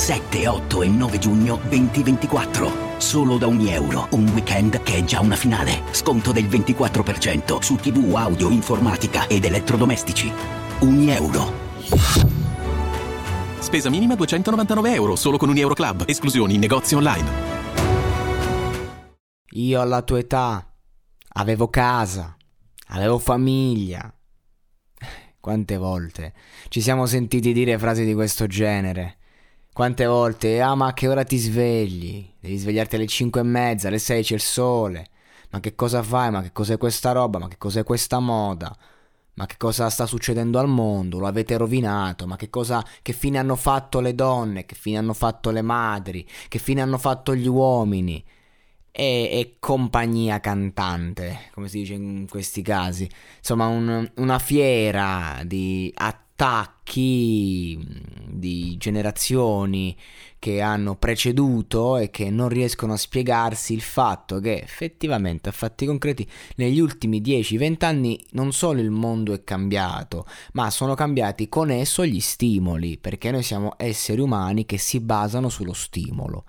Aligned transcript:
7, 0.00 0.48
8 0.48 0.82
e 0.82 0.88
9 0.88 1.18
giugno 1.18 1.60
2024. 1.68 2.96
Solo 2.96 3.36
da 3.36 3.46
ogni 3.46 3.70
euro. 3.70 4.08
Un 4.12 4.30
weekend 4.30 4.82
che 4.82 4.96
è 4.96 5.04
già 5.04 5.20
una 5.20 5.36
finale. 5.36 5.82
Sconto 5.90 6.32
del 6.32 6.46
24% 6.46 7.58
su 7.60 7.76
TV, 7.76 8.14
audio, 8.14 8.48
informatica 8.48 9.26
ed 9.26 9.44
elettrodomestici. 9.44 10.32
Ogni 10.80 11.10
euro. 11.10 11.52
Spesa 13.58 13.90
minima 13.90 14.14
299 14.14 14.94
euro, 14.94 15.16
solo 15.16 15.36
con 15.36 15.50
un 15.50 15.58
Euro 15.58 15.74
Club. 15.74 16.04
Esclusioni 16.06 16.54
in 16.54 16.60
negozi 16.60 16.94
online. 16.94 17.30
Io 19.50 19.80
alla 19.82 20.00
tua 20.00 20.18
età 20.18 20.74
avevo 21.34 21.68
casa, 21.68 22.34
avevo 22.86 23.18
famiglia. 23.18 24.10
Quante 25.38 25.76
volte 25.76 26.32
ci 26.68 26.80
siamo 26.80 27.04
sentiti 27.04 27.52
dire 27.52 27.78
frasi 27.78 28.06
di 28.06 28.14
questo 28.14 28.46
genere? 28.46 29.18
Quante 29.80 30.04
volte, 30.04 30.60
ah 30.60 30.74
ma 30.74 30.88
a 30.88 30.92
che 30.92 31.08
ora 31.08 31.24
ti 31.24 31.38
svegli? 31.38 32.34
Devi 32.38 32.58
svegliarti 32.58 32.96
alle 32.96 33.06
5 33.06 33.40
e 33.40 33.44
mezza, 33.44 33.88
alle 33.88 33.98
6 33.98 34.22
c'è 34.22 34.34
il 34.34 34.42
sole. 34.42 35.06
Ma 35.52 35.60
che 35.60 35.74
cosa 35.74 36.02
fai? 36.02 36.30
Ma 36.30 36.42
che 36.42 36.52
cos'è 36.52 36.76
questa 36.76 37.12
roba? 37.12 37.38
Ma 37.38 37.48
che 37.48 37.56
cos'è 37.56 37.82
questa 37.82 38.18
moda? 38.18 38.76
Ma 39.36 39.46
che 39.46 39.54
cosa 39.56 39.88
sta 39.88 40.04
succedendo 40.04 40.58
al 40.58 40.68
mondo? 40.68 41.18
Lo 41.18 41.26
avete 41.26 41.56
rovinato? 41.56 42.26
Ma 42.26 42.36
che 42.36 42.50
cosa, 42.50 42.84
che 43.00 43.14
fine 43.14 43.38
hanno 43.38 43.56
fatto 43.56 44.00
le 44.00 44.14
donne? 44.14 44.66
Che 44.66 44.74
fine 44.74 44.98
hanno 44.98 45.14
fatto 45.14 45.50
le 45.50 45.62
madri? 45.62 46.28
Che 46.48 46.58
fine 46.58 46.82
hanno 46.82 46.98
fatto 46.98 47.34
gli 47.34 47.48
uomini? 47.48 48.22
E, 48.92 49.04
e 49.32 49.56
compagnia 49.60 50.40
cantante, 50.40 51.48
come 51.54 51.68
si 51.68 51.78
dice 51.78 51.94
in 51.94 52.26
questi 52.28 52.60
casi. 52.60 53.08
Insomma, 53.38 53.66
un, 53.68 54.10
una 54.16 54.38
fiera 54.38 55.40
di 55.42 55.90
attacchi 56.40 57.78
di 58.26 58.74
generazioni 58.78 59.94
che 60.38 60.62
hanno 60.62 60.96
preceduto 60.96 61.98
e 61.98 62.08
che 62.08 62.30
non 62.30 62.48
riescono 62.48 62.94
a 62.94 62.96
spiegarsi 62.96 63.74
il 63.74 63.82
fatto 63.82 64.40
che 64.40 64.58
effettivamente 64.58 65.50
a 65.50 65.52
fatti 65.52 65.84
concreti 65.84 66.26
negli 66.56 66.80
ultimi 66.80 67.20
10-20 67.20 67.84
anni 67.84 68.24
non 68.30 68.54
solo 68.54 68.80
il 68.80 68.90
mondo 68.90 69.34
è 69.34 69.44
cambiato, 69.44 70.24
ma 70.52 70.70
sono 70.70 70.94
cambiati 70.94 71.50
con 71.50 71.70
esso 71.70 72.06
gli 72.06 72.20
stimoli, 72.20 72.96
perché 72.96 73.30
noi 73.30 73.42
siamo 73.42 73.74
esseri 73.76 74.22
umani 74.22 74.64
che 74.64 74.78
si 74.78 74.98
basano 75.00 75.50
sullo 75.50 75.74
stimolo. 75.74 76.44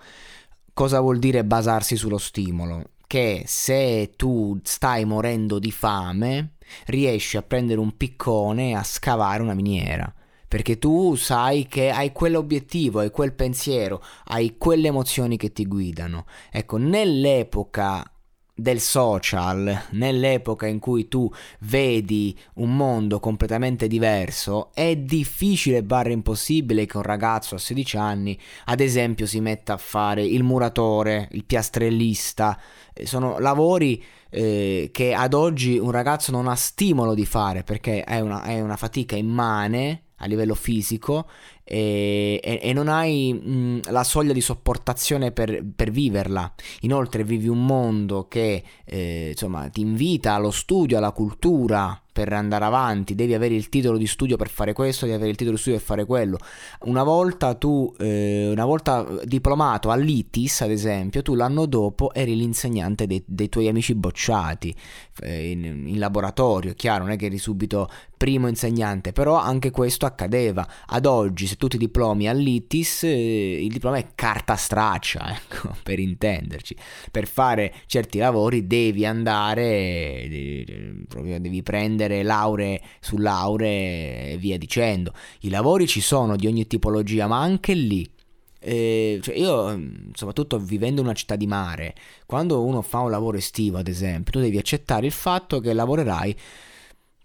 Cosa 0.72 1.02
vuol 1.02 1.20
dire 1.20 1.44
basarsi 1.44 1.98
sullo 1.98 2.18
stimolo? 2.18 2.92
Che 3.06 3.44
se 3.46 4.14
tu 4.16 4.58
stai 4.64 5.04
morendo 5.04 5.60
di 5.60 5.70
fame, 5.70 6.54
riesci 6.86 7.38
a 7.38 7.42
prendere 7.42 7.80
un 7.80 7.96
piccone 7.98 8.70
e 8.70 8.76
a 8.76 8.84
scavare 8.84 9.42
una 9.42 9.54
miniera 9.54 10.14
perché 10.52 10.78
tu 10.78 11.16
sai 11.16 11.66
che 11.66 11.92
hai 11.92 12.12
quell'obiettivo, 12.12 13.00
hai 13.00 13.10
quel 13.10 13.32
pensiero, 13.32 14.04
hai 14.26 14.58
quelle 14.58 14.90
emozioni 14.90 15.38
che 15.38 15.54
ti 15.54 15.66
guidano. 15.66 16.26
Ecco, 16.52 16.76
nell'epoca 16.76 18.04
del 18.62 18.80
social, 18.80 19.88
nell'epoca 19.92 20.68
in 20.68 20.78
cui 20.78 21.08
tu 21.08 21.30
vedi 21.62 22.38
un 22.56 22.76
mondo 22.76 23.20
completamente 23.20 23.88
diverso, 23.88 24.70
è 24.74 24.96
difficile 24.96 25.84
barra 25.84 26.12
impossibile 26.12 26.86
che 26.86 26.98
un 26.98 27.04
ragazzo 27.04 27.56
a 27.56 27.58
16 27.58 27.98
anni, 27.98 28.40
ad 28.66 28.80
esempio, 28.80 29.26
si 29.26 29.40
metta 29.40 29.74
a 29.74 29.78
fare 29.78 30.24
il 30.24 30.44
muratore, 30.44 31.28
il 31.32 31.44
piastrellista. 31.44 32.60
Eh, 32.94 33.08
sono 33.08 33.40
lavori 33.40 34.04
eh, 34.30 34.90
che 34.94 35.14
ad 35.14 35.34
oggi 35.34 35.80
un 35.80 35.92
ragazzo 35.92 36.32
non 36.32 36.48
ha 36.48 36.56
stimolo 36.56 37.16
di 37.16 37.26
fare 37.26 37.64
perché 37.64 38.04
è 38.04 38.20
una, 38.20 38.44
è 38.44 38.62
una 38.62 38.78
fatica 38.78 39.16
immane 39.16 40.04
a 40.18 40.28
livello 40.28 40.54
fisico 40.56 41.28
e, 41.64 42.40
e, 42.44 42.60
e 42.62 42.74
non 42.74 42.88
hai 42.88 43.34
mh, 43.34 43.92
la 43.92 44.04
soglia 44.04 44.34
di 44.34 44.42
sopportazione 44.42 45.32
per, 45.32 45.64
per, 45.76 45.92
viverla. 45.92 46.52
Inoltre 46.82 47.24
vivi 47.24 47.48
un 47.48 47.66
mondo 47.66 48.28
che 48.28 48.64
eh, 48.86 49.30
insomma, 49.32 49.70
ti 49.70 49.82
invita 49.82 50.34
allo 50.34 50.52
studio, 50.52 50.98
alla 50.98 51.12
cultura, 51.12 52.02
per 52.14 52.34
andare 52.34 52.66
avanti, 52.66 53.16
devi 53.16 53.34
avere 53.34 53.56
il 53.56 53.70
titolo 53.70 53.98
di 53.98 54.06
studio 54.06 54.36
per 54.36 54.50
fare 54.50 54.74
questo, 54.74 55.06
devi 55.06 55.16
avere 55.16 55.32
il 55.32 55.38
titolo 55.38 55.56
di 55.56 55.62
studio 55.62 55.80
per 55.80 55.88
fare 55.88 56.06
quello. 56.06 56.38
Una 56.82 57.04
volta 57.04 57.54
tu, 57.54 57.94
eh, 58.00 58.50
una 58.52 58.66
volta 58.66 59.08
diplomato 59.24 59.92
all'ITIS, 59.92 60.62
ad 60.62 60.72
esempio, 60.72 61.22
tu 61.22 61.36
l'anno 61.36 61.66
dopo 61.66 62.14
eri 62.14 62.36
l'insegnante 62.36 63.08
dei, 63.08 63.24
dei 63.26 63.48
tuoi 63.48 63.70
amici 63.70 63.96
bocciati 63.96 64.76
eh, 65.22 65.52
in, 65.52 65.64
in, 65.64 66.00
laboratorio, 66.00 66.74
chiaro, 66.74 67.04
non 67.04 67.14
è 67.14 67.16
che 67.16 67.28
eri 67.28 67.38
subito 67.38 67.90
primo 68.18 68.48
insegnante, 68.48 69.14
però 69.14 69.36
anche 69.38 69.72
questo 69.72 70.06
accadeva. 70.06 70.68
Ad 70.88 71.06
oggi, 71.06 71.48
se 71.52 71.58
tu 71.58 71.68
ti 71.68 71.78
diplomi 71.78 72.30
all'ITIS, 72.30 73.04
eh, 73.04 73.64
il 73.64 73.72
diploma 73.72 73.98
è 73.98 74.08
carta 74.16 74.56
straccia, 74.56 75.36
ecco, 75.36 75.76
per 75.84 76.00
intenderci. 76.00 76.76
Per 77.12 77.28
fare 77.28 77.74
certi 77.88 78.20
lavori 78.20 78.68
devi 78.68 79.06
andare, 79.06 80.28
devi, 80.30 81.06
devi 81.40 81.62
prendere 81.62 82.24
lauree 82.24 82.82
su 83.02 83.18
lauree 83.18 84.32
e 84.32 84.38
via 84.38 84.58
dicendo. 84.58 85.14
I 85.42 85.50
lavori 85.50 85.88
ci 85.88 86.00
sono 86.00 86.38
di 86.38 86.48
ogni 86.48 86.68
tipologia, 86.68 87.28
ma 87.28 87.42
anche 87.42 87.74
lì 87.74 88.10
eh, 88.64 89.20
cioè 89.24 89.36
io, 89.36 89.78
soprattutto 90.14 90.60
vivendo 90.60 91.02
in 91.02 91.08
una 91.08 91.16
città 91.16 91.36
di 91.36 91.48
mare, 91.48 91.96
quando 92.28 92.64
uno 92.64 92.82
fa 92.84 93.00
un 93.00 93.10
lavoro 93.10 93.38
estivo, 93.38 93.80
ad 93.80 93.88
esempio, 93.88 94.32
tu 94.32 94.40
devi 94.40 94.58
accettare 94.58 95.08
il 95.08 95.12
fatto 95.12 95.60
che 95.60 95.74
lavorerai 95.74 96.36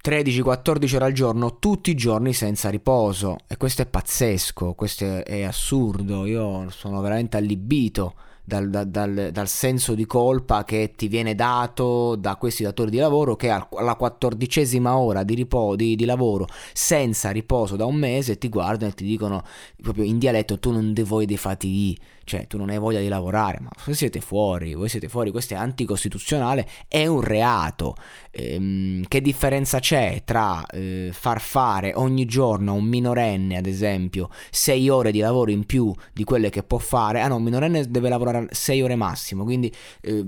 13-14 0.06 0.94
ore 0.94 1.04
al 1.06 1.12
giorno, 1.12 1.58
tutti 1.58 1.90
i 1.90 1.96
giorni 1.96 2.32
senza 2.32 2.68
riposo. 2.68 3.38
E 3.48 3.56
questo 3.56 3.82
è 3.82 3.86
pazzesco, 3.86 4.74
questo 4.74 5.24
è, 5.24 5.42
assurdo. 5.42 6.26
Io 6.26 6.70
sono 6.70 7.00
veramente 7.00 7.36
allibito 7.36 8.14
dal, 8.44 8.70
dal, 8.70 9.30
dal, 9.32 9.48
senso 9.48 9.96
di 9.96 10.06
colpa 10.06 10.62
che 10.62 10.92
ti 10.94 11.08
viene 11.08 11.34
dato 11.34 12.14
da 12.14 12.36
questi 12.36 12.62
datori 12.62 12.92
di 12.92 12.98
lavoro 12.98 13.34
che 13.34 13.50
alla 13.50 13.96
quattordicesima 13.96 14.96
ora 14.96 15.24
di, 15.24 15.34
ripo, 15.34 15.74
di, 15.74 15.96
di 15.96 16.04
lavoro 16.04 16.46
senza 16.72 17.32
riposo 17.32 17.74
da 17.74 17.86
un 17.86 17.96
mese 17.96 18.38
ti 18.38 18.48
guardano 18.48 18.92
e 18.92 18.94
ti 18.94 19.02
dicono 19.02 19.42
proprio 19.82 20.04
in 20.04 20.18
dialetto 20.18 20.60
tu 20.60 20.70
non 20.70 20.92
dei 20.92 21.36
fatichi 21.36 21.98
cioè 22.26 22.48
tu 22.48 22.58
non 22.58 22.70
hai 22.70 22.78
voglia 22.78 22.98
di 22.98 23.06
lavorare, 23.06 23.60
ma 23.60 23.70
voi 23.84 23.94
siete 23.94 24.20
fuori, 24.20 24.74
voi 24.74 24.88
siete 24.88 25.08
fuori, 25.08 25.30
questo 25.30 25.54
è 25.54 25.56
anticostituzionale, 25.56 26.68
è 26.88 27.06
un 27.06 27.20
reato. 27.20 27.94
Ehm, 28.32 29.04
che 29.06 29.20
differenza 29.20 29.78
c'è 29.78 30.22
tra 30.24 30.66
eh, 30.66 31.10
far 31.12 31.40
fare 31.40 31.92
ogni 31.94 32.26
giorno 32.26 32.72
a 32.72 32.74
un 32.74 32.84
minorenne, 32.84 33.56
ad 33.56 33.66
esempio, 33.66 34.28
6 34.50 34.88
ore 34.88 35.12
di 35.12 35.20
lavoro 35.20 35.52
in 35.52 35.64
più 35.64 35.94
di 36.12 36.24
quelle 36.24 36.50
che 36.50 36.64
può 36.64 36.78
fare? 36.78 37.20
Ah 37.20 37.28
no, 37.28 37.36
un 37.36 37.44
minorenne 37.44 37.88
deve 37.88 38.08
lavorare 38.08 38.48
6 38.50 38.82
ore 38.82 38.96
massimo, 38.96 39.44
quindi 39.44 39.72
eh, 40.00 40.24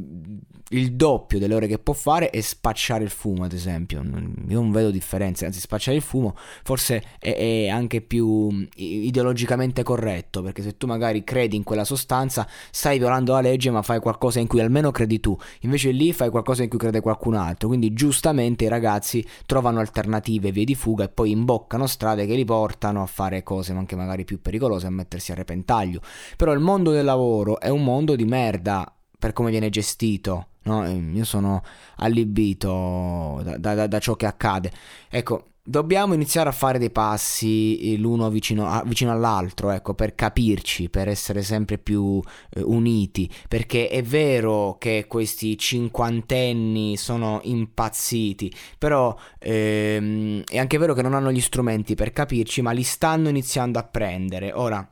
il 0.71 0.93
doppio 0.95 1.39
delle 1.39 1.55
ore 1.55 1.67
che 1.67 1.79
può 1.79 1.95
fare 1.95 2.31
è 2.31 2.41
spacciare 2.41 3.05
il 3.05 3.11
fumo, 3.11 3.45
ad 3.45 3.53
esempio. 3.53 4.03
Io 4.03 4.61
non 4.61 4.71
vedo 4.71 4.91
differenze, 4.91 5.47
anzi 5.47 5.61
spacciare 5.61 5.97
il 5.97 6.03
fumo 6.03 6.37
forse 6.63 7.03
è, 7.19 7.35
è 7.35 7.69
anche 7.69 8.01
più 8.01 8.69
ideologicamente 8.77 9.83
corretto, 9.83 10.43
perché 10.43 10.63
se 10.63 10.77
tu 10.77 10.87
magari 10.87 11.25
credi 11.25 11.57
in 11.57 11.63
quella 11.63 11.85
sostanza 11.89 12.47
stai 12.71 12.99
violando 12.99 13.33
la 13.33 13.41
legge 13.41 13.71
ma 13.71 13.83
fai 13.83 14.01
qualcosa 14.01 14.39
in 14.39 14.47
cui 14.47 14.61
almeno 14.61 14.91
credi 14.91 15.21
tu, 15.21 15.37
invece 15.61 15.91
lì 15.91 16.13
fai 16.13 16.31
qualcosa 16.31 16.63
in 16.63 16.69
cui 16.69 16.79
crede 16.79 17.01
qualcun 17.01 17.35
altro, 17.35 17.69
quindi 17.69 17.95
giustamente 17.95 18.65
i 18.65 18.69
ragazzi 18.69 19.27
trovano 19.47 19.81
alternative, 19.81 20.53
vie 20.53 20.65
di 20.65 20.75
fuga 20.75 21.05
e 21.05 21.09
poi 21.09 21.31
imboccano 21.31 21.87
strade 21.87 22.27
che 22.27 22.35
li 22.35 22.45
portano 22.45 23.03
a 23.03 23.07
fare 23.07 23.43
cose 23.43 23.73
anche 23.73 23.97
magari 23.97 24.25
più 24.25 24.41
pericolose, 24.41 24.87
a 24.87 24.91
mettersi 24.91 25.33
a 25.33 25.35
repentaglio. 25.35 26.01
Però 26.37 26.53
il 26.53 26.61
mondo 26.61 26.91
del 26.91 27.05
lavoro 27.05 27.61
è 27.61 27.69
un 27.69 27.83
mondo 27.83 28.15
di 28.17 28.25
merda 28.25 28.93
per 29.19 29.33
come 29.33 29.51
viene 29.51 29.71
gestito. 29.71 30.49
No? 30.65 30.87
Io 30.87 31.25
sono 31.25 31.63
allibito 31.97 33.41
da, 33.43 33.57
da, 33.57 33.87
da 33.87 33.99
ciò 33.99 34.15
che 34.17 34.27
accade. 34.27 34.71
Ecco, 35.09 35.45
dobbiamo 35.69 36.15
iniziare 36.15 36.49
a 36.49 36.53
fare 36.53 36.79
dei 36.79 36.91
passi 36.91 37.93
eh, 37.93 37.99
l'uno 37.99 38.31
vicino, 38.31 38.67
a, 38.67 38.83
vicino 38.87 39.13
all'altro, 39.13 39.71
ecco, 39.71 39.93
per 39.93 40.15
capirci, 40.15 40.89
per 40.89 41.09
essere 41.09 41.43
sempre 41.43 41.77
più 41.77 42.23
eh, 42.51 42.63
uniti, 42.63 43.31
perché 43.47 43.89
è 43.89 44.03
vero 44.03 44.77
che 44.79 45.05
questi 45.07 45.59
cinquantenni 45.59 46.97
sono 46.97 47.41
impazziti, 47.43 48.51
però 48.79 49.15
ehm, 49.39 50.45
è 50.49 50.59
anche 50.59 50.79
vero 50.79 50.95
che 50.95 51.03
non 51.03 51.13
hanno 51.13 51.31
gli 51.31 51.41
strumenti 51.41 51.95
per 51.95 52.13
capirci, 52.13 52.63
ma 52.63 52.71
li 52.71 52.83
stanno 52.83 53.29
iniziando 53.29 53.79
a 53.79 53.85
prendere. 53.85 54.53
Ora, 54.53 54.91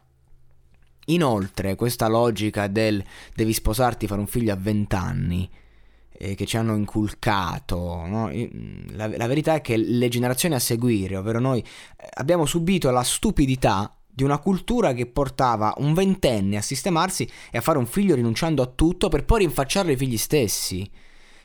inoltre, 1.06 1.74
questa 1.74 2.06
logica 2.06 2.66
del 2.66 3.02
devi 3.34 3.54
sposarti, 3.54 4.06
fare 4.06 4.20
un 4.20 4.26
figlio 4.26 4.52
a 4.52 4.56
vent'anni, 4.56 5.48
eh, 6.18 6.34
che 6.34 6.46
ci 6.46 6.56
hanno 6.56 6.74
inculcato. 6.74 8.04
No? 8.06 8.30
La, 8.92 9.08
la, 9.08 9.26
verità 9.26 9.54
è 9.54 9.60
che 9.60 9.76
le 9.76 10.08
generazioni 10.08 10.54
a 10.54 10.58
seguire, 10.58 11.16
ovvero 11.16 11.40
noi, 11.40 11.60
eh, 11.60 12.08
abbiamo 12.14 12.46
subito 12.46 12.90
la 12.90 13.02
stupidità 13.02 13.94
di 14.08 14.22
una 14.22 14.38
cultura 14.38 14.94
che 14.94 15.06
portava 15.06 15.74
un 15.78 15.92
ventenne 15.92 16.56
a 16.56 16.62
sistemarsi 16.62 17.28
e 17.50 17.58
a 17.58 17.60
fare 17.60 17.76
un 17.78 17.86
figlio 17.86 18.14
rinunciando 18.14 18.62
a 18.62 18.66
tutto 18.66 19.08
per 19.08 19.24
poi 19.24 19.40
rinfacciarlo 19.40 19.90
ai 19.90 19.96
figli 19.96 20.16
stessi. 20.16 20.90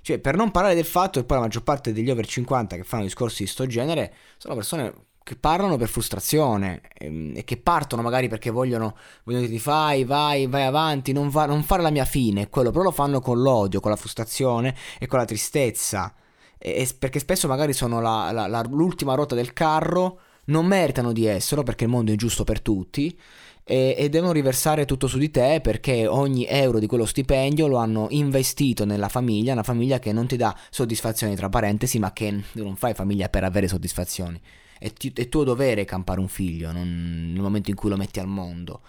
Cioè, 0.01 0.19
per 0.19 0.35
non 0.35 0.51
parlare 0.51 0.73
del 0.73 0.85
fatto 0.85 1.19
che 1.19 1.25
poi 1.25 1.37
la 1.37 1.43
maggior 1.43 1.63
parte 1.63 1.91
degli 1.93 2.09
over 2.09 2.25
50 2.25 2.75
che 2.77 2.83
fanno 2.83 3.03
discorsi 3.03 3.43
di 3.43 3.49
sto 3.49 3.67
genere 3.67 4.13
sono 4.37 4.55
persone 4.55 4.93
che 5.23 5.35
parlano 5.35 5.77
per 5.77 5.87
frustrazione 5.87 6.81
ehm, 6.97 7.33
e 7.35 7.43
che 7.43 7.57
partono 7.57 8.01
magari 8.01 8.27
perché 8.27 8.49
vogliono, 8.49 8.95
vogliono 9.23 9.45
dire 9.45 9.59
fai, 9.59 10.03
vai, 10.03 10.47
vai 10.47 10.63
avanti, 10.63 11.11
non, 11.11 11.29
va, 11.29 11.45
non, 11.45 11.63
fare 11.63 11.81
la 11.81 11.91
mia 11.91 12.05
fine, 12.05 12.49
quello 12.49 12.71
però 12.71 12.83
lo 12.83 12.91
fanno 12.91 13.21
con 13.21 13.39
l'odio, 13.39 13.79
con 13.79 13.91
la 13.91 13.97
frustrazione 13.97 14.75
e 14.99 15.05
con 15.05 15.19
la 15.19 15.25
tristezza, 15.25 16.13
e, 16.57 16.71
e 16.71 16.89
perché 16.97 17.19
spesso 17.19 17.47
magari 17.47 17.73
sono 17.73 18.01
la, 18.01 18.31
la, 18.31 18.47
la, 18.47 18.61
l'ultima 18.67 19.13
ruota 19.13 19.35
del 19.35 19.53
carro, 19.53 20.19
non 20.45 20.65
meritano 20.65 21.11
di 21.11 21.25
esserlo 21.25 21.63
perché 21.63 21.83
il 21.83 21.91
mondo 21.91 22.09
è 22.09 22.13
ingiusto 22.13 22.43
per 22.43 22.61
tutti 22.61 23.15
e, 23.63 23.95
e 23.95 24.09
devono 24.09 24.31
riversare 24.31 24.85
tutto 24.85 25.05
su 25.05 25.19
di 25.19 25.29
te 25.29 25.59
perché 25.61 26.07
ogni 26.07 26.47
euro 26.47 26.79
di 26.79 26.87
quello 26.87 27.05
stipendio 27.05 27.67
lo 27.67 27.77
hanno 27.77 28.07
investito 28.09 28.85
nella 28.85 29.07
famiglia, 29.07 29.53
una 29.53 29.63
famiglia 29.63 29.99
che 29.99 30.11
non 30.11 30.25
ti 30.25 30.35
dà 30.35 30.53
soddisfazioni 30.71 31.35
tra 31.35 31.47
parentesi, 31.47 31.99
ma 31.99 32.11
che 32.11 32.43
non 32.53 32.75
fai 32.75 32.95
famiglia 32.95 33.29
per 33.29 33.43
avere 33.43 33.67
soddisfazioni 33.67 34.41
è, 34.81 34.91
ti, 34.93 35.13
è 35.15 35.29
tuo 35.29 35.43
dovere 35.43 35.85
campare 35.85 36.19
un 36.19 36.27
figlio 36.27 36.71
non, 36.71 37.31
nel 37.31 37.41
momento 37.41 37.69
in 37.69 37.75
cui 37.75 37.89
lo 37.89 37.97
metti 37.97 38.19
al 38.19 38.27
mondo. 38.27 38.81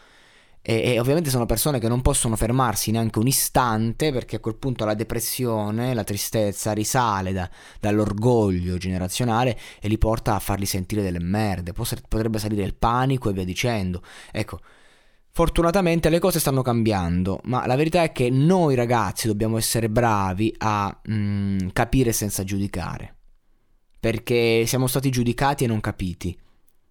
E, 0.63 0.93
e, 0.93 1.01
ovviamente 1.01 1.29
sono 1.29 1.45
persone 1.45 1.79
che 1.81 1.89
non 1.89 2.01
possono 2.01 2.37
fermarsi 2.37 2.93
neanche 2.93 3.19
un 3.19 3.27
istante 3.27 4.11
perché 4.13 4.37
a 4.37 4.39
quel 4.39 4.55
punto 4.55 4.87
la 4.87 4.95
depressione, 4.95 5.93
la 5.93 6.05
tristezza 6.05 6.73
risale 6.73 7.33
da, 7.33 7.51
dall'orgoglio 7.79 8.79
generazionale 8.79 9.59
e 9.81 9.89
li 9.89 9.99
porta 9.99 10.35
a 10.35 10.39
farli 10.39 10.65
sentire 10.65 11.03
delle 11.03 11.21
merde. 11.21 11.75
Potrebbe 11.75 12.39
salire 12.39 12.63
il 12.65 12.75
panico 12.75 13.29
e 13.29 13.33
via 13.35 13.45
dicendo. 13.45 14.03
Ecco, 14.31 14.61
fortunatamente 15.31 16.09
le 16.09 16.21
cose 16.21 16.41
stanno 16.41 16.63
cambiando, 16.63 17.41
ma 17.45 17.67
la 17.67 17.77
verità 17.77 18.03
è 18.03 18.13
che 18.13 18.31
noi 18.31 18.75
ragazzi 18.77 19.27
dobbiamo 19.27 19.59
essere 19.59 19.91
bravi 19.91 20.55
a 20.59 21.01
mm, 21.11 21.69
capire 21.73 22.13
senza 22.13 22.45
giudicare 22.45 23.17
perché 24.03 24.65
siamo 24.67 24.89
stati 24.89 25.11
giudicati 25.11 25.63
e 25.63 25.69
non 25.69 25.79
capiti. 25.79 26.37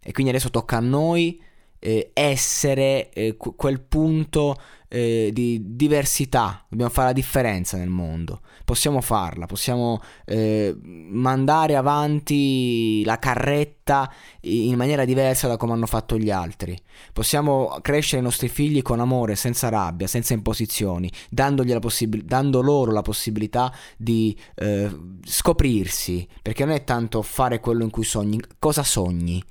E 0.02 0.14
quindi 0.14 0.32
adesso 0.32 0.50
tocca 0.50 0.78
a 0.78 0.80
noi 0.80 1.44
eh, 1.82 2.12
essere 2.14 3.10
eh, 3.10 3.36
quel 3.38 3.82
punto 3.82 4.56
eh, 4.88 5.32
di 5.34 5.62
diversità, 5.76 6.66
dobbiamo 6.70 6.92
fare 6.92 7.08
la 7.08 7.14
differenza 7.14 7.78
nel 7.78 7.90
mondo, 7.90 8.42
possiamo 8.66 9.02
farla, 9.02 9.46
possiamo 9.46 10.00
eh, 10.26 10.76
mandare 10.84 11.76
avanti 11.76 13.02
la 13.04 13.18
carretta 13.18 14.12
in 14.42 14.76
maniera 14.76 15.06
diversa 15.06 15.48
da 15.48 15.58
come 15.58 15.74
hanno 15.74 15.88
fatto 15.88 16.18
gli 16.18 16.30
altri, 16.30 16.78
possiamo 17.14 17.78
crescere 17.82 18.22
i 18.22 18.24
nostri 18.26 18.50
figli 18.50 18.82
con 18.82 19.00
amore, 19.00 19.36
senza 19.36 19.70
rabbia, 19.70 20.08
senza 20.08 20.34
imposizioni, 20.34 21.10
possib- 21.80 22.22
dando 22.22 22.62
loro 22.62 22.92
la 22.92 23.02
possibilità 23.02 23.74
di 23.98 24.38
eh, 24.56 24.92
scoprirsi, 25.24 26.28
perché 26.42 26.66
non 26.66 26.76
è 26.76 26.84
tanto 26.84 27.22
fare 27.22 27.60
quello 27.60 27.84
in 27.84 27.90
cui 27.90 28.04
sogni, 28.04 28.40
cosa 28.60 28.84
sogni 28.84 29.42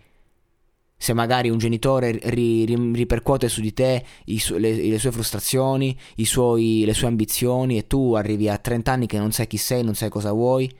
se 1.02 1.14
magari 1.14 1.49
un 1.49 1.56
genitore 1.56 2.11
ri, 2.25 2.67
ri, 2.67 2.93
ripercuote 2.93 3.49
su 3.49 3.62
di 3.62 3.73
te 3.73 4.05
su, 4.37 4.58
le, 4.58 4.75
le, 4.75 4.99
sue 4.99 5.11
frustrazioni, 5.11 5.99
suoi, 6.25 6.82
le 6.85 6.93
sue 6.93 7.08
ambizioni 7.08 7.79
e 7.79 7.87
tu 7.87 8.12
arrivi 8.12 8.50
a 8.50 8.58
30 8.58 8.93
anni 8.93 9.06
che 9.06 9.17
non 9.19 9.32
sai 9.32 9.47
chi 9.47 9.56
sei, 9.56 9.82
non 9.82 9.94
sai 9.94 10.11
cosa 10.11 10.31
vuoi, 10.32 10.70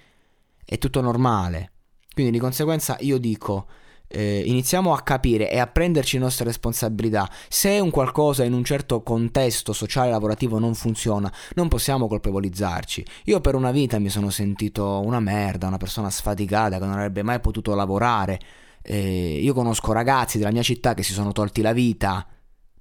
è 0.63 0.77
tutto 0.77 1.01
normale. 1.01 1.71
Quindi 2.13 2.33
di 2.33 2.39
conseguenza 2.39 2.99
io 3.01 3.17
dico, 3.17 3.67
eh, 4.09 4.43
iniziamo 4.45 4.93
a 4.93 5.01
capire 5.01 5.51
e 5.51 5.59
a 5.59 5.67
prenderci 5.67 6.19
le 6.19 6.25
nostre 6.25 6.45
responsabilità. 6.45 7.27
Se 7.49 7.79
un 7.79 7.89
qualcosa 7.89 8.45
in 8.45 8.53
un 8.53 8.63
certo 8.63 9.03
contesto 9.03 9.73
sociale 9.73 10.11
lavorativo 10.11 10.59
non 10.59 10.75
funziona, 10.75 11.33
non 11.55 11.69
possiamo 11.69 12.09
colpevolizzarci. 12.09 13.07
Io 13.25 13.41
per 13.41 13.55
una 13.55 13.71
vita 13.71 13.99
mi 13.99 14.11
sono 14.11 14.29
sentito 14.29 15.01
una 15.03 15.21
merda, 15.21 15.67
una 15.67 15.79
persona 15.79 16.11
sfaticata 16.11 16.79
che 16.79 16.85
non 16.85 16.93
avrebbe 16.93 17.23
mai 17.23 17.41
potuto 17.41 17.75
lavorare 17.75 18.39
eh, 18.83 19.39
io 19.41 19.55
conosco 19.55 19.93
ragazzi 19.93 20.39
della 20.39 20.53
mia 20.53 20.63
città 20.63 20.95
che 20.95 21.03
si 21.03 21.13
sono 21.13 21.33
tolti 21.33 21.61
la 21.63 21.73
vita, 21.73 22.27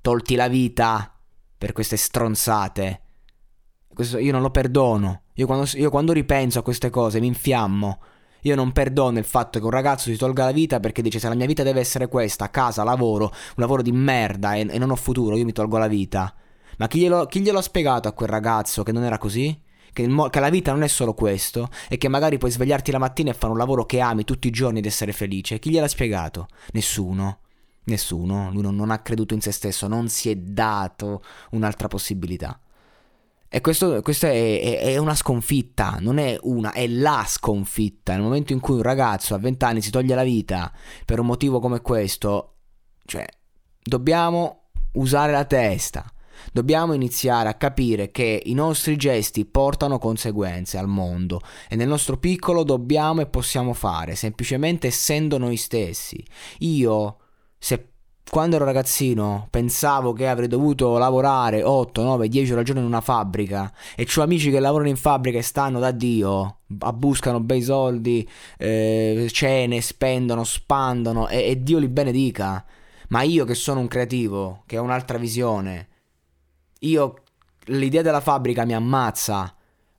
tolti 0.02 0.36
la 0.36 0.48
vita 0.48 1.14
per 1.58 1.74
queste 1.74 1.98
stronzate. 1.98 3.02
Questo 3.94 4.18
io 4.18 4.32
non 4.32 4.42
lo 4.42 4.50
perdono. 4.50 5.24
Io 5.34 5.46
quando, 5.46 5.68
io 5.74 5.90
quando 5.90 6.14
ripenso 6.14 6.60
a 6.60 6.64
queste 6.64 6.90
cose 6.90 7.20
mi 7.20 7.28
infiammo. 7.28 8.00
Io 8.44 8.56
non 8.56 8.72
perdono 8.72 9.20
il 9.20 9.26
fatto 9.26 9.60
che 9.60 9.66
un 9.66 9.72
ragazzo 9.72 10.10
si 10.10 10.16
tolga 10.16 10.46
la 10.46 10.52
vita 10.52 10.80
perché 10.80 11.02
dice 11.02 11.20
se 11.20 11.28
la 11.28 11.36
mia 11.36 11.46
vita 11.46 11.64
deve 11.64 11.82
essere 11.82 12.08
questa, 12.08 12.50
casa, 12.50 12.84
lavoro, 12.84 13.26
un 13.26 13.56
lavoro 13.56 13.82
di 13.82 13.92
merda 13.92 14.54
e, 14.54 14.66
e 14.70 14.78
non 14.78 14.92
ho 14.92 14.96
futuro, 14.96 15.36
io 15.36 15.44
mi 15.44 15.52
tolgo 15.52 15.78
la 15.78 15.88
vita. 15.88 16.34
Ma 16.78 16.88
chi 16.88 17.00
glielo, 17.00 17.26
chi 17.26 17.42
glielo 17.42 17.58
ha 17.58 17.62
spiegato 17.62 18.08
a 18.08 18.14
quel 18.14 18.30
ragazzo 18.30 18.84
che 18.84 18.94
non 18.94 19.04
era 19.04 19.18
così? 19.18 19.68
Che, 19.94 20.08
mo- 20.08 20.30
che, 20.30 20.40
la 20.40 20.50
vita 20.50 20.72
non 20.72 20.84
è 20.84 20.88
solo 20.88 21.14
questo 21.14 21.70
e 21.88 21.98
che 21.98 22.08
magari 22.08 22.38
puoi 22.38 22.52
svegliarti 22.52 22.92
la 22.92 22.98
mattina 22.98 23.32
e 23.32 23.34
fare 23.34 23.52
un 23.52 23.58
lavoro 23.58 23.86
che 23.86 24.00
ami 24.00 24.24
tutti 24.24 24.48
i 24.48 24.52
giorni 24.52 24.80
ed 24.80 24.86
essere 24.86 25.12
felice. 25.12 25.60
Chi 25.60 25.70
gliel'ha 25.70 25.88
spiegato? 25.88 26.48
Nessuno. 26.72 27.40
Nessuno. 27.86 28.50
Lui 28.52 28.62
non, 28.62 28.76
non 28.76 28.92
ha 28.92 29.00
creduto 29.00 29.34
in 29.34 29.42
se 29.42 29.52
stesso, 29.52 29.88
non 29.88 30.10
si 30.10 30.30
è 30.30 30.36
dato 30.36 31.24
un'altra 31.52 31.88
possibilità. 31.88 32.60
E 33.52 33.62
questo, 33.62 34.02
questo 34.04 34.28
è, 34.28 34.62
è, 34.62 34.80
è, 34.80 34.98
una 34.98 35.16
sconfitta, 35.16 35.98
non 36.00 36.20
è 36.20 36.38
una, 36.42 36.72
è 36.72 36.86
la 36.88 37.26
sconfitta. 37.28 38.14
Nel 38.14 38.22
momento 38.22 38.54
in 38.54 38.60
cui 38.60 38.76
un 38.76 38.84
ragazzo 38.84 39.34
a 39.34 39.40
20 39.40 39.66
anni 39.66 39.82
si 39.82 39.90
toglie 39.90 40.14
la 40.14 40.24
vita 40.24 40.72
per 41.04 41.20
un 41.20 41.26
motivo 41.26 41.60
come 41.60 41.82
questo, 41.82 42.58
cioè, 43.06 43.26
dobbiamo 43.82 44.70
usare 44.94 45.32
la 45.32 45.46
testa 45.46 46.12
Dobbiamo 46.52 46.94
iniziare 46.94 47.50
a 47.50 47.54
capire 47.54 48.12
che 48.12 48.42
i 48.46 48.54
nostri 48.54 48.96
gesti 48.96 49.46
portano 49.46 49.98
conseguenze 49.98 50.78
al 50.78 50.88
mondo 50.88 51.42
e 51.68 51.76
nel 51.76 51.88
nostro 51.88 52.18
piccolo 52.18 52.64
dobbiamo 52.64 53.22
e 53.22 53.28
possiamo 53.28 53.74
fare, 53.74 54.16
semplicemente 54.16 54.88
essendo 54.88 55.38
noi 55.38 55.58
stessi. 55.58 56.24
Io, 56.60 57.18
se 57.58 57.90
quando 58.30 58.58
ero 58.58 58.66
ragazzino 58.66 59.48
pensavo 59.50 60.14
che 60.14 60.28
avrei 60.28 60.48
dovuto 60.48 60.98
lavorare 60.98 61.64
8, 61.64 62.04
9, 62.04 62.28
10 62.28 62.52
ore 62.52 62.60
al 62.60 62.66
giorno 62.66 62.82
in 62.82 62.88
una 62.88 63.02
fabbrica 63.02 63.74
e 63.96 64.08
ho 64.16 64.22
amici 64.22 64.52
che 64.52 64.60
lavorano 64.60 64.90
in 64.90 64.98
fabbrica 64.98 65.40
e 65.40 65.42
stanno 65.42 65.80
da 65.80 65.92
Dio, 65.92 66.60
buscano 66.68 67.40
bei 67.40 67.62
soldi, 67.62 68.28
eh, 68.58 69.28
cene, 69.32 69.82
spendono, 69.82 70.44
spandono 70.44 71.28
e, 71.28 71.50
e 71.50 71.64
Dio 71.64 71.80
li 71.80 71.88
benedica. 71.88 72.64
Ma 73.10 73.24
io 73.24 73.44
che 73.46 73.56
sono 73.56 73.80
un 73.80 73.88
creativo, 73.88 74.62
che 74.68 74.78
ho 74.78 74.84
un'altra 74.84 75.18
visione, 75.18 75.88
io 76.80 77.24
l'idea 77.66 78.02
della 78.02 78.22
fabbrica 78.22 78.66
mi 78.66 78.74
ammazza. 78.74 79.54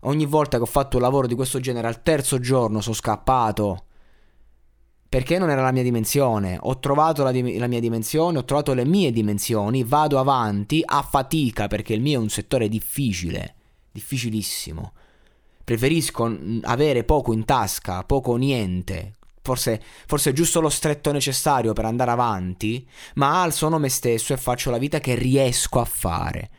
Ogni 0.04 0.24
volta 0.24 0.56
che 0.56 0.62
ho 0.62 0.66
fatto 0.66 0.96
un 0.96 1.02
lavoro 1.02 1.26
di 1.26 1.34
questo 1.34 1.60
genere 1.60 1.86
al 1.86 2.02
terzo 2.02 2.38
giorno 2.38 2.80
sono 2.80 2.94
scappato. 2.94 3.84
Perché 5.08 5.38
non 5.38 5.50
era 5.50 5.62
la 5.62 5.72
mia 5.72 5.82
dimensione. 5.82 6.56
Ho 6.60 6.78
trovato 6.78 7.22
la, 7.22 7.32
di- 7.32 7.58
la, 7.58 7.66
mia 7.66 7.80
dimensione, 7.80 8.38
ho 8.38 8.44
trovato 8.44 8.72
le 8.74 8.84
mie 8.84 9.12
dimensioni, 9.12 9.82
vado 9.82 10.18
avanti 10.18 10.82
a 10.84 11.02
fatica 11.02 11.66
perché 11.66 11.94
il 11.94 12.00
mio 12.00 12.18
è 12.18 12.22
un 12.22 12.28
settore 12.28 12.68
difficile, 12.68 13.54
difficilissimo. 13.90 14.92
Preferisco 15.64 16.38
avere 16.62 17.04
poco 17.04 17.32
in 17.32 17.44
tasca, 17.44 18.04
poco 18.04 18.32
o 18.32 18.36
niente. 18.36 19.16
Forse, 19.42 19.82
forse 20.06 20.32
giusto 20.32 20.60
lo 20.60 20.68
stretto 20.68 21.12
necessario 21.12 21.72
per 21.72 21.84
andare 21.84 22.10
avanti, 22.10 22.86
ma 23.14 23.42
alzo 23.42 23.68
me 23.78 23.88
stesso 23.88 24.32
e 24.32 24.36
faccio 24.36 24.70
la 24.70 24.78
vita 24.78 25.00
che 25.00 25.14
riesco 25.14 25.80
a 25.80 25.84
fare. 25.84 26.50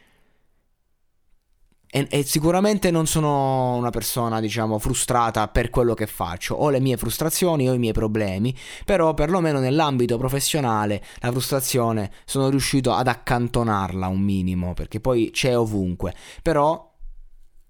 E, 1.93 2.07
e, 2.09 2.23
sicuramente 2.23 2.89
non 2.89 3.05
sono 3.05 3.75
una 3.75 3.89
persona, 3.89 4.39
diciamo, 4.39 4.79
frustrata 4.79 5.49
per 5.49 5.69
quello 5.69 5.93
che 5.93 6.07
faccio. 6.07 6.55
Ho 6.55 6.69
le 6.69 6.79
mie 6.79 6.95
frustrazioni, 6.95 7.67
ho 7.67 7.73
i 7.73 7.79
miei 7.79 7.91
problemi, 7.91 8.55
però 8.85 9.13
perlomeno 9.13 9.59
nell'ambito 9.59 10.17
professionale 10.17 11.03
la 11.19 11.31
frustrazione 11.31 12.11
sono 12.23 12.49
riuscito 12.49 12.93
ad 12.93 13.07
accantonarla 13.07 14.07
un 14.07 14.21
minimo, 14.21 14.73
perché 14.73 15.01
poi 15.01 15.31
c'è 15.31 15.57
ovunque. 15.57 16.13
Però 16.41 16.90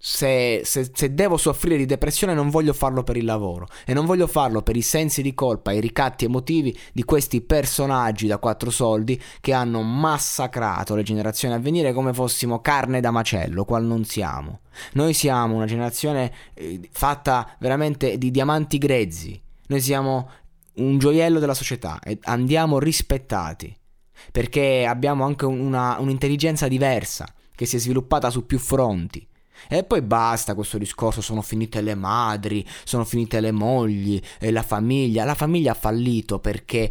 se, 0.04 0.62
se, 0.64 0.90
se, 0.92 1.14
devo 1.14 1.36
soffrire 1.36 1.76
di 1.76 1.86
depressione 1.86 2.34
non 2.34 2.50
voglio 2.50 2.72
farlo 2.72 3.04
per 3.04 3.16
il 3.16 3.24
lavoro 3.24 3.68
e 3.86 3.94
non 3.94 4.04
voglio 4.04 4.26
farlo 4.26 4.60
per 4.60 4.74
i 4.74 4.82
sensi 4.82 5.22
di 5.22 5.32
colpa 5.32 5.70
i 5.70 5.78
ricatti 5.78 6.24
emotivi 6.24 6.76
di 6.92 7.04
questi 7.04 7.40
personaggi 7.40 8.26
da 8.26 8.38
quattro 8.38 8.70
soldi 8.70 9.22
che 9.40 9.52
hanno 9.52 9.80
massacrato 9.82 10.96
le 10.96 11.04
generazioni 11.04 11.54
a 11.54 11.60
venire 11.60 11.92
come 11.92 12.12
fossimo 12.12 12.60
carne 12.60 12.98
da 12.98 13.12
macello, 13.12 13.64
qual 13.64 13.84
non 13.84 14.04
siamo. 14.04 14.62
Noi 14.94 15.14
siamo 15.14 15.54
una 15.54 15.66
generazione 15.66 16.32
eh, 16.54 16.80
fatta 16.90 17.54
veramente 17.60 18.18
di 18.18 18.32
diamanti 18.32 18.78
grezzi, 18.78 19.40
noi 19.68 19.80
siamo 19.80 20.30
un 20.78 20.98
gioiello 20.98 21.38
della 21.38 21.54
società 21.54 22.00
e 22.02 22.18
andiamo 22.22 22.80
rispettati 22.80 23.72
perché 24.32 24.84
abbiamo 24.84 25.24
anche 25.24 25.44
una, 25.44 25.96
un'intelligenza 26.00 26.66
diversa 26.66 27.24
che 27.54 27.66
si 27.66 27.76
è 27.76 27.78
sviluppata 27.78 28.30
su 28.30 28.46
più 28.46 28.58
fronti 28.58 29.24
e 29.68 29.84
poi 29.84 30.02
basta 30.02 30.54
questo 30.54 30.78
discorso, 30.78 31.20
sono 31.20 31.42
finite 31.42 31.80
le 31.80 31.94
madri, 31.94 32.66
sono 32.84 33.04
finite 33.04 33.40
le 33.40 33.52
mogli, 33.52 34.20
e 34.38 34.50
la 34.50 34.62
famiglia. 34.62 35.24
La 35.24 35.34
famiglia 35.34 35.72
ha 35.72 35.74
fallito 35.74 36.38
perché 36.38 36.90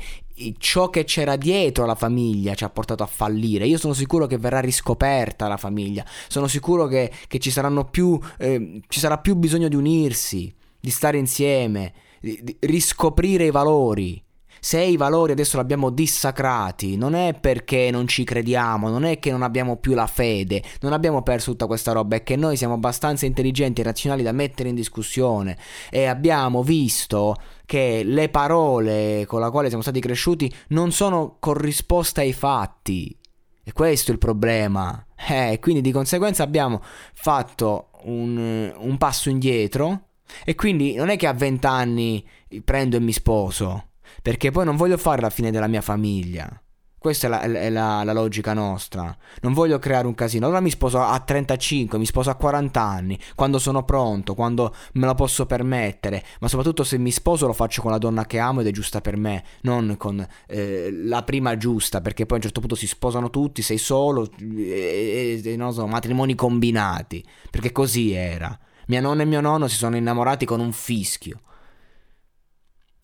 ciò 0.57 0.89
che 0.89 1.03
c'era 1.03 1.35
dietro 1.35 1.85
la 1.85 1.95
famiglia 1.95 2.55
ci 2.55 2.63
ha 2.63 2.69
portato 2.69 3.03
a 3.03 3.07
fallire. 3.07 3.67
Io 3.67 3.77
sono 3.77 3.93
sicuro 3.93 4.25
che 4.25 4.37
verrà 4.37 4.59
riscoperta 4.59 5.47
la 5.47 5.57
famiglia, 5.57 6.05
sono 6.27 6.47
sicuro 6.47 6.87
che, 6.87 7.11
che 7.27 7.39
ci, 7.39 7.53
più, 7.89 8.19
eh, 8.37 8.81
ci 8.87 8.99
sarà 8.99 9.17
più 9.17 9.35
bisogno 9.35 9.67
di 9.67 9.75
unirsi, 9.75 10.53
di 10.79 10.89
stare 10.89 11.17
insieme, 11.17 11.93
di, 12.19 12.39
di 12.41 12.57
riscoprire 12.59 13.45
i 13.45 13.51
valori 13.51 14.21
se 14.63 14.79
i 14.79 14.95
valori 14.95 15.31
adesso 15.31 15.57
li 15.57 15.63
abbiamo 15.63 15.89
dissacrati, 15.89 16.95
non 16.95 17.15
è 17.15 17.33
perché 17.33 17.89
non 17.89 18.07
ci 18.07 18.23
crediamo, 18.23 18.89
non 18.89 19.05
è 19.05 19.17
che 19.17 19.31
non 19.31 19.41
abbiamo 19.41 19.77
più 19.77 19.95
la 19.95 20.05
fede, 20.05 20.61
non 20.81 20.93
abbiamo 20.93 21.23
perso 21.23 21.49
tutta 21.49 21.65
questa 21.65 21.93
roba, 21.93 22.17
è 22.17 22.21
che 22.21 22.35
noi 22.35 22.57
siamo 22.57 22.75
abbastanza 22.75 23.25
intelligenti 23.25 23.81
e 23.81 23.85
razionali 23.85 24.21
da 24.21 24.31
mettere 24.31 24.69
in 24.69 24.75
discussione 24.75 25.57
e 25.89 26.05
abbiamo 26.05 26.61
visto 26.61 27.37
che 27.65 28.03
le 28.05 28.29
parole 28.29 29.25
con 29.25 29.41
le 29.41 29.49
quali 29.49 29.67
siamo 29.69 29.81
stati 29.81 29.99
cresciuti 29.99 30.53
non 30.67 30.91
sono 30.91 31.37
corrisposte 31.39 32.21
ai 32.21 32.33
fatti. 32.33 33.17
E 33.63 33.73
questo 33.73 34.11
è 34.11 34.13
il 34.13 34.19
problema. 34.19 35.03
Eh, 35.27 35.57
quindi 35.59 35.81
di 35.81 35.91
conseguenza 35.91 36.43
abbiamo 36.43 36.83
fatto 36.83 37.89
un, 38.03 38.71
un 38.77 38.97
passo 38.99 39.29
indietro 39.29 40.09
e 40.45 40.53
quindi 40.53 40.93
non 40.93 41.09
è 41.09 41.17
che 41.17 41.25
a 41.25 41.33
vent'anni 41.33 42.23
prendo 42.63 42.97
e 42.97 42.99
mi 42.99 43.11
sposo 43.11 43.85
perché 44.21 44.51
poi 44.51 44.65
non 44.65 44.75
voglio 44.75 44.97
fare 44.97 45.21
la 45.21 45.29
fine 45.29 45.51
della 45.51 45.67
mia 45.67 45.81
famiglia. 45.81 46.61
Questa 47.01 47.25
è, 47.25 47.29
la, 47.31 47.41
è 47.41 47.69
la, 47.71 48.03
la, 48.03 48.13
logica 48.13 48.53
nostra. 48.53 49.17
Non 49.41 49.53
voglio 49.53 49.79
creare 49.79 50.05
un 50.05 50.13
casino. 50.13 50.45
Allora 50.45 50.61
mi 50.61 50.69
sposo 50.69 51.01
a 51.01 51.19
35, 51.19 51.97
mi 51.97 52.05
sposo 52.05 52.29
a 52.29 52.35
40 52.35 52.79
anni, 52.79 53.17
quando 53.33 53.57
sono 53.57 53.83
pronto, 53.83 54.35
quando 54.35 54.71
me 54.93 55.07
lo 55.07 55.15
posso 55.15 55.47
permettere. 55.47 56.23
Ma 56.41 56.47
soprattutto 56.47 56.83
se 56.83 56.99
mi 56.99 57.09
sposo 57.09 57.47
lo 57.47 57.53
faccio 57.53 57.81
con 57.81 57.89
la 57.89 57.97
donna 57.97 58.27
che 58.27 58.37
amo 58.37 58.61
ed 58.61 58.67
è 58.67 58.71
giusta 58.71 59.01
per 59.01 59.17
me, 59.17 59.43
non 59.61 59.95
con 59.97 60.23
eh, 60.45 60.91
la 60.91 61.23
prima 61.23 61.57
giusta, 61.57 62.01
perché 62.01 62.27
poi 62.27 62.33
a 62.33 62.35
un 62.35 62.43
certo 62.43 62.59
punto 62.59 62.75
si 62.75 62.85
sposano 62.85 63.31
tutti, 63.31 63.63
sei 63.63 63.79
solo, 63.79 64.29
e, 64.39 65.41
e, 65.43 65.55
non 65.55 65.73
so, 65.73 65.87
matrimoni 65.87 66.35
combinati. 66.35 67.25
Perché 67.49 67.71
così 67.71 68.11
era. 68.11 68.55
Mia 68.85 69.01
nonna 69.01 69.23
e 69.23 69.25
mio 69.25 69.41
nonno 69.41 69.67
si 69.67 69.75
sono 69.75 69.95
innamorati 69.95 70.45
con 70.45 70.59
un 70.59 70.71
fischio. 70.71 71.39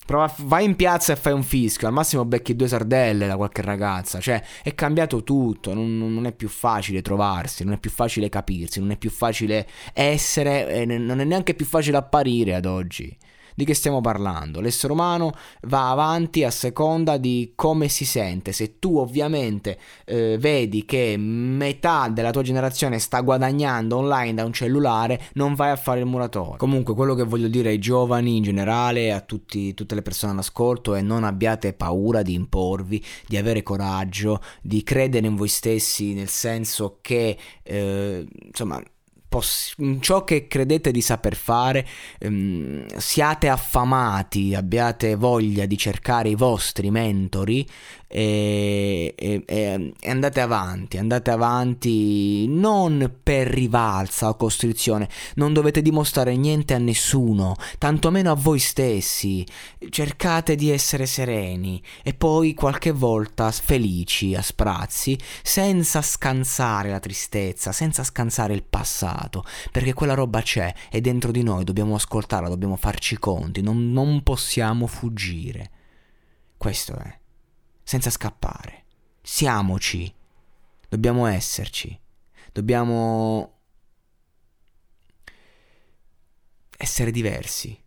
Prova, 0.07 0.33
vai 0.37 0.63
in 0.63 0.77
piazza 0.77 1.11
e 1.11 1.17
fai 1.17 1.33
un 1.33 1.43
fischio, 1.43 1.85
al 1.85 1.91
massimo 1.91 2.23
becchi 2.23 2.55
due 2.55 2.69
sardelle 2.69 3.27
da 3.27 3.35
qualche 3.35 3.61
ragazza. 3.61 4.21
Cioè, 4.21 4.41
è 4.63 4.73
cambiato 4.73 5.21
tutto, 5.21 5.73
non, 5.73 5.97
non, 5.97 6.25
è 6.25 6.31
più 6.31 6.47
facile 6.47 7.01
trovarsi, 7.01 7.65
non 7.65 7.73
è 7.73 7.77
più 7.77 7.89
facile 7.89 8.29
capirsi, 8.29 8.79
non 8.79 8.91
è 8.91 8.95
più 8.95 9.09
facile 9.09 9.67
essere, 9.91 10.69
e 10.69 10.85
non 10.85 11.19
è 11.19 11.25
neanche 11.25 11.55
più 11.55 11.65
facile 11.65 11.97
apparire 11.97 12.55
ad 12.55 12.65
oggi. 12.65 13.13
Di 13.57 13.65
che 13.65 13.73
stiamo 13.73 14.01
parlando? 14.01 14.61
L'essere 14.61 14.93
umano 14.93 15.31
va 15.61 15.89
avanti 15.89 16.43
a 16.43 16.51
seconda 16.51 17.17
di 17.17 17.53
come 17.55 17.87
si 17.87 18.05
sente. 18.05 18.51
Se 18.51 18.77
tu 18.77 18.99
ovviamente 18.99 19.79
eh, 20.05 20.37
vedi 20.37 20.85
che 20.85 21.17
metà 21.17 22.07
della 22.07 22.29
tua 22.29 22.43
generazione 22.43 22.99
sta 22.99 23.19
guadagnando 23.21 23.97
online 23.97 24.35
da 24.35 24.45
un 24.45 24.53
cellulare, 24.53 25.19
non 25.33 25.55
vai 25.55 25.71
a 25.71 25.75
fare 25.75 26.01
il 26.01 26.05
muratore. 26.05 26.57
Comunque 26.57 26.93
quello 26.93 27.15
che 27.15 27.23
voglio 27.23 27.47
dire 27.47 27.69
ai 27.69 27.79
giovani 27.79 28.37
in 28.37 28.43
generale, 28.43 29.11
a 29.11 29.21
tutti, 29.21 29.73
tutte 29.73 29.95
le 29.95 30.03
persone 30.03 30.33
all'ascolto 30.33 30.93
è 30.93 31.01
non 31.01 31.23
abbiate 31.23 31.73
paura 31.73 32.21
di 32.21 32.35
imporvi, 32.35 33.03
di 33.25 33.37
avere 33.37 33.63
coraggio, 33.63 34.39
di 34.61 34.83
credere 34.83 35.25
in 35.25 35.35
voi 35.35 35.47
stessi, 35.47 36.13
nel 36.13 36.29
senso 36.29 36.99
che 37.01 37.35
eh, 37.63 38.27
insomma 38.39 38.79
poss- 39.27 39.75
in 39.77 40.01
ciò 40.01 40.23
che 40.23 40.47
credete 40.47 40.91
di 40.91 41.01
saper 41.01 41.35
fare, 41.35 41.85
ehm, 42.19 42.85
siate 42.97 43.49
affamati, 43.49 44.55
abbiate 44.55 45.15
voglia 45.15 45.65
di 45.65 45.77
cercare 45.77 46.29
i 46.29 46.35
vostri 46.35 46.91
mentori 46.91 47.67
e, 48.07 49.13
e, 49.17 49.43
e, 49.45 49.93
andate 50.05 50.39
avanti, 50.39 50.97
andate 50.97 51.29
avanti 51.29 52.47
non 52.47 53.19
per 53.21 53.47
rivalsa 53.47 54.29
o 54.29 54.35
costrizione, 54.35 55.09
non 55.35 55.53
dovete 55.53 55.81
dimostrare 55.81 56.35
niente 56.37 56.73
a 56.73 56.77
nessuno, 56.77 57.55
tantomeno 57.77 58.31
a 58.31 58.35
voi 58.35 58.59
stessi, 58.59 59.45
cercate 59.89 60.55
di 60.55 60.71
essere 60.71 61.05
sereni 61.05 61.81
e 62.03 62.13
poi 62.13 62.53
qualche 62.53 62.91
volta 62.91 63.51
felici 63.51 64.35
a 64.35 64.41
sprazzi, 64.41 65.17
senza 65.43 66.01
scansare 66.01 66.89
la 66.89 66.99
tristezza, 66.99 67.71
senza 67.71 68.03
scansare 68.03 68.53
il 68.53 68.63
passato, 68.63 69.43
perché 69.71 69.93
quella 69.93 70.13
roba 70.13 70.41
c'è 70.41 70.73
e 70.89 71.01
dentro 71.01 71.31
di 71.31 71.43
noi 71.43 71.65
dobbiamo 71.65 71.95
ascoltarla, 71.95 72.47
dobbiamo 72.47 72.77
farci 72.77 73.17
conti, 73.17 73.61
non, 73.61 73.91
non 73.91 74.23
possiamo 74.23 74.87
fuggire. 74.87 75.71
Questo 76.57 76.95
è 76.95 77.16
senza 77.87 78.09
scappare. 78.09 78.83
Siamoci. 79.21 80.13
Dobbiamo 80.89 81.25
esserci. 81.25 81.97
Dobbiamo 82.51 83.59
essere 86.75 87.11
diversi. 87.11 87.81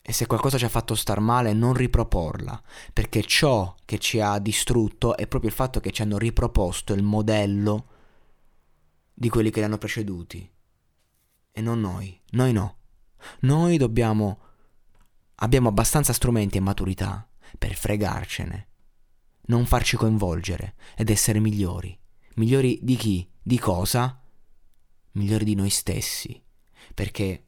E 0.00 0.12
se 0.12 0.26
qualcosa 0.26 0.58
ci 0.58 0.64
ha 0.64 0.68
fatto 0.68 0.94
star 0.94 1.18
male, 1.18 1.54
non 1.54 1.74
riproporla, 1.74 2.62
perché 2.92 3.24
ciò 3.24 3.74
che 3.84 3.98
ci 3.98 4.20
ha 4.20 4.38
distrutto 4.38 5.16
è 5.16 5.26
proprio 5.26 5.50
il 5.50 5.56
fatto 5.56 5.80
che 5.80 5.90
ci 5.90 6.02
hanno 6.02 6.16
riproposto 6.16 6.92
il 6.92 7.02
modello 7.02 7.88
di 9.12 9.28
quelli 9.28 9.50
che 9.50 9.58
li 9.58 9.64
hanno 9.66 9.78
preceduti. 9.78 10.48
E 11.50 11.60
non 11.60 11.80
noi, 11.80 12.16
noi 12.30 12.52
no. 12.52 12.76
Noi 13.40 13.76
dobbiamo... 13.76 14.38
abbiamo 15.36 15.68
abbastanza 15.68 16.12
strumenti 16.12 16.58
e 16.58 16.60
maturità 16.60 17.28
per 17.56 17.74
fregarcene, 17.74 18.68
non 19.46 19.66
farci 19.66 19.96
coinvolgere 19.96 20.74
ed 20.96 21.10
essere 21.10 21.40
migliori. 21.40 21.98
Migliori 22.34 22.78
di 22.82 22.96
chi? 22.96 23.28
Di 23.42 23.58
cosa? 23.58 24.20
Migliori 25.12 25.44
di 25.44 25.54
noi 25.54 25.70
stessi, 25.70 26.42
perché 26.94 27.44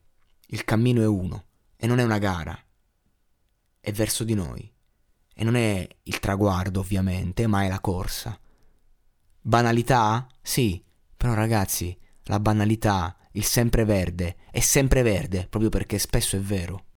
il 0.47 0.65
cammino 0.65 1.03
è 1.03 1.07
uno 1.07 1.47
e 1.77 1.87
non 1.87 1.99
è 1.99 2.05
una 2.05 2.19
gara, 2.19 2.59
è 3.81 3.93
verso 3.93 4.25
di 4.25 4.35
noi. 4.35 4.73
E 5.39 5.45
non 5.45 5.55
è 5.55 5.87
il 6.05 6.19
traguardo, 6.19 6.81
ovviamente, 6.81 7.47
ma 7.47 7.65
è 7.65 7.69
la 7.69 7.81
corsa. 7.81 8.39
Banalità? 9.41 10.27
Sì, 10.41 10.83
però 11.17 11.35
ragazzi, 11.35 11.97
la 12.25 12.41
banalità, 12.41 13.17
il 13.33 13.45
sempreverde, 13.45 14.37
è 14.51 14.61
sempreverde 14.61 15.47
proprio 15.47 15.71
perché 15.71 15.99
spesso 15.99 16.37
è 16.37 16.41
vero. 16.41 16.85